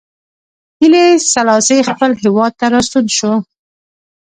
هیلي 0.79 1.05
سلاسي 1.33 1.77
خپل 1.89 2.11
هېواد 2.21 2.51
ته 2.59 2.65
راستون 2.73 3.05
شو. 3.17 3.31